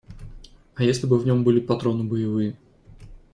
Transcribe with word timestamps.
А 0.73 0.81
если 0.81 1.05
бы 1.05 1.19
в 1.19 1.27
нем 1.27 1.43
были 1.43 1.59
патроны 1.59 2.03
боевые? 2.03 2.55